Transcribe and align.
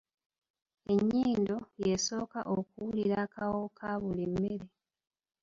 Ennyindo, 0.93 1.57
y'esooka 1.85 2.39
okuwulira 2.57 3.15
akawoowo 3.25 3.67
ka 3.77 3.91
buli 4.01 4.25
mmere. 4.31 4.67